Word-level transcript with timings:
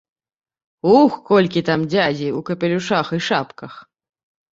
Ух, 0.93 1.17
колькі 1.29 1.61
там 1.69 1.83
дзядзей 1.91 2.31
у 2.39 2.41
капелюшах 2.47 3.13
і 3.19 3.21
шапках! 3.27 3.77